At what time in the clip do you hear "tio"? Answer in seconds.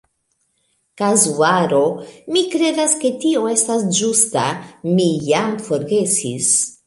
3.25-3.43